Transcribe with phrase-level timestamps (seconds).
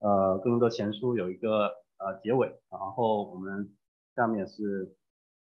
[0.00, 3.74] 呃哥林多前书有一个呃结尾，然后我们
[4.16, 4.96] 下面是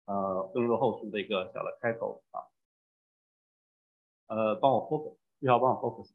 [0.06, 2.42] 呃哥林多后书的一个小的开头啊，
[4.28, 6.10] 呃帮我 focus，最好帮我 focus。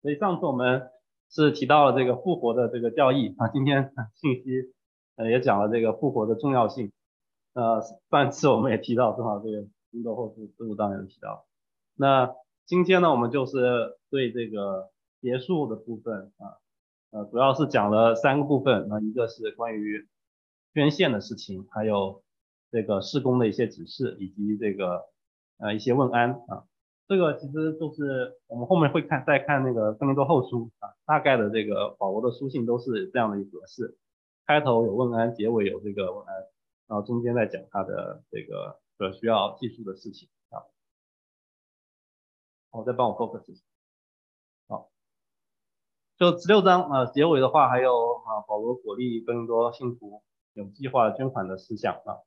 [0.00, 0.90] 所以上次我们
[1.30, 4.72] 是提到了这个复活的这个教义啊，今天信息
[5.16, 6.92] 呃也讲了这个复活的重要性。
[7.54, 11.46] 呃，上次我们也提到，正好这个工作后书十五章也提到。
[11.94, 12.34] 那
[12.66, 16.58] 今天呢，我们就是对这个结束的部分啊，
[17.14, 20.08] 呃，主要是讲了三个部分，那一个是关于
[20.72, 22.24] 捐献的事情，还有
[22.72, 25.04] 这个施工的一些指示，以及这个
[25.58, 26.66] 呃一些问安啊。
[27.06, 33.96] 这个其实就是我们后面会看再看那个哥林多后书啊，大概的这个保罗的书信都是这样的一个格式，
[34.44, 36.34] 开头有问安，结尾有这个问安。
[36.88, 40.66] 然后中间再讲他的这个呃需要记述的事情啊，
[42.72, 43.62] 好，再帮我 focus 一下，
[46.16, 52.18] 就十六章呃结尾的话还有啊保罗鼓励更多信徒有计划捐款的事项啊，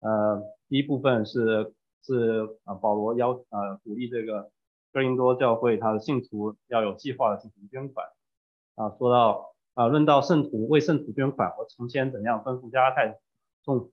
[0.00, 4.50] 呃第一部分是是啊保罗要呃鼓励这个
[4.92, 8.06] 哥林多教会他的信徒要有计划的进行捐款
[8.76, 13.18] 啊，说到啊论到圣徒为圣徒捐款，我从前怎样吩咐加拉太
[13.64, 13.90] 众。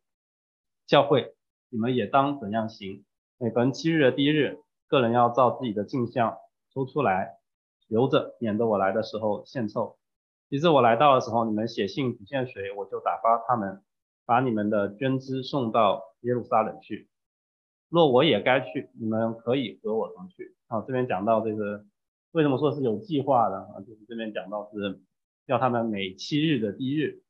[0.87, 1.35] 教会，
[1.69, 3.05] 你们也当怎样行？
[3.37, 4.59] 每逢七日的第一日，
[4.89, 6.37] 个人要照自己的镜像
[6.73, 7.37] 抽出来
[7.91, 9.97] 留着，免得我来的时候献臭。
[10.49, 13.83] 其实我来到的时候，你们写信不献水，我就打发他们
[14.25, 17.09] 把你们的捐资送到耶路撒冷去。
[17.89, 20.55] 若我也该去，你们可以和我同去。
[20.67, 21.83] 好，这边讲到这个
[22.31, 23.81] 为什么说是有计划的啊？
[23.85, 25.01] 就是这边讲到是
[25.47, 27.21] 要他们每七日的第一日，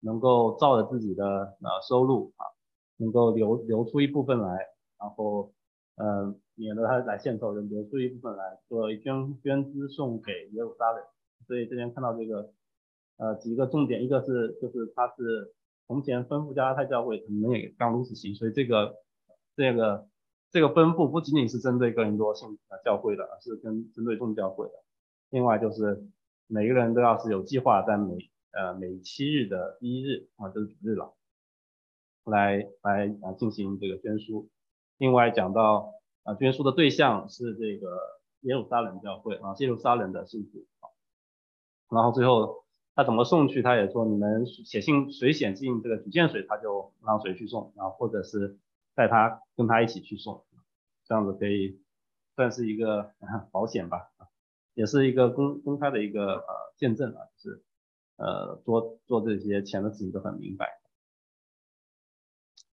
[0.00, 1.24] 能够照着自己的
[1.60, 2.56] 呃收入啊。
[2.98, 4.48] 能够留留出一部分来，
[4.98, 5.52] 然后，
[5.96, 11.02] 嗯，免得他来献丑，就留出一部分来作为捐捐资送给耶路撒冷。
[11.46, 12.52] 所以这边看到这个，
[13.16, 15.54] 呃，几个重点，一个是就是他是
[15.86, 18.96] 从前吩咐加拉太教会，你们也刚如此行，所以这个
[19.54, 20.08] 这个
[20.50, 24.72] 这个吩咐不仅仅是针对哥林多信教会的，而是跟针对众教会的。
[25.30, 26.04] 另外就是
[26.46, 31.14] 每个人都要是有计划在每呃每七日的第一日啊，就是主日了。
[32.24, 34.48] 来来啊进行这个捐书，
[34.98, 37.98] 另外讲到啊捐书的对象是这个
[38.40, 40.88] 耶路撒冷教会啊耶路撒冷的信徒啊，
[41.90, 42.64] 然后最后
[42.94, 48.58] 他怎么送去，他也说你们写信谁写进这个举荐水，他就让谁去送，然后或者是
[48.94, 50.44] 带他跟他一起去送，
[51.04, 51.78] 这样子可以
[52.34, 53.12] 算是一个
[53.50, 54.10] 保险吧，
[54.72, 56.46] 也是一个公公开的一个呃
[56.76, 57.62] 见证啊，就是
[58.16, 60.80] 呃做做这些钱的事情都很明白。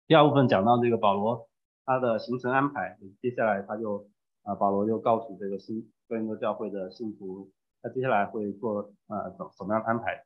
[0.07, 1.49] 第二部分讲到这个保罗
[1.85, 4.07] 他的行程安排，接下来他就
[4.43, 7.51] 啊保罗就告诉这个新哥林多教会的信徒，
[7.83, 10.25] 他接下来会做啊怎怎么样安排，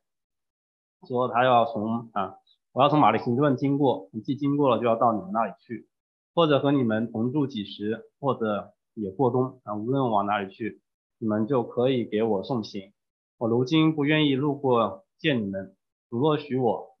[1.07, 2.35] 说他要从啊
[2.73, 5.87] 我要从马利行顿经过，既经过了就要到你们那里去，
[6.35, 10.81] 或者和你们同住几时，或者也过冬啊，无论往哪里去，
[11.17, 12.93] 你们就可以给我送行。
[13.39, 15.75] 我如今不愿意路过见你们，
[16.09, 16.95] 如若许我，